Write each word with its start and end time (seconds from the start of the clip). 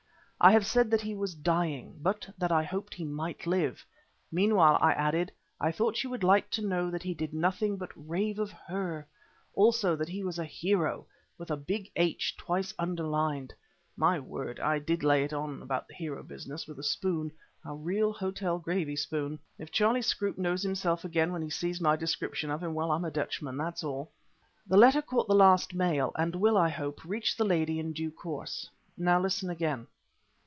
I 0.43 0.53
have 0.53 0.65
said 0.65 0.89
that 0.89 1.01
he 1.01 1.13
was 1.13 1.35
dying, 1.35 1.99
but 2.01 2.27
that 2.35 2.51
I 2.51 2.63
hoped 2.63 2.95
he 2.95 3.03
might 3.05 3.45
live. 3.45 3.85
Meanwhile, 4.31 4.79
I 4.81 4.91
added, 4.93 5.31
I 5.59 5.71
thought 5.71 5.95
she 5.97 6.07
would 6.07 6.23
like 6.23 6.49
to 6.49 6.65
know 6.65 6.89
that 6.89 7.03
he 7.03 7.13
did 7.13 7.31
nothing 7.31 7.77
but 7.77 7.91
rave 7.95 8.39
of 8.39 8.51
her; 8.51 9.05
also 9.53 9.95
that 9.95 10.09
he 10.09 10.23
was 10.23 10.39
a 10.39 10.43
hero, 10.43 11.05
with 11.37 11.51
a 11.51 11.55
big 11.57 11.91
H 11.95 12.35
twice 12.35 12.73
underlined. 12.79 13.53
My 13.95 14.19
word! 14.19 14.59
I 14.59 14.79
did 14.79 15.03
lay 15.03 15.23
it 15.23 15.31
on 15.31 15.61
about 15.61 15.87
the 15.87 15.93
hero 15.93 16.23
business 16.23 16.65
with 16.65 16.79
a 16.79 16.83
spoon, 16.83 17.31
a 17.63 17.75
real 17.75 18.11
hotel 18.11 18.57
gravy 18.57 18.95
spoon. 18.95 19.37
If 19.59 19.69
Charlie 19.71 20.01
Scroope 20.01 20.39
knows 20.39 20.63
himself 20.63 21.05
again 21.05 21.31
when 21.31 21.43
he 21.43 21.51
sees 21.51 21.79
my 21.79 21.95
description 21.95 22.49
of 22.49 22.63
him, 22.63 22.73
well, 22.73 22.89
I'm 22.91 23.05
a 23.05 23.11
Dutchman, 23.11 23.57
that's 23.57 23.83
all. 23.83 24.11
The 24.65 24.75
letter 24.77 25.03
caught 25.03 25.27
the 25.27 25.35
last 25.35 25.75
mail 25.75 26.11
and 26.17 26.33
will, 26.35 26.57
I 26.57 26.69
hope, 26.69 27.05
reach 27.05 27.37
the 27.37 27.45
lady 27.45 27.77
in 27.77 27.93
due 27.93 28.09
course. 28.09 28.67
Now 28.97 29.21
listen 29.21 29.47
again. 29.51 29.85